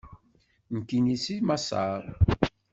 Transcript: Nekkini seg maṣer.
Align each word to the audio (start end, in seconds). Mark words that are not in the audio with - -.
Nekkini 0.73 1.15
seg 1.23 1.39
maṣer. 1.47 2.01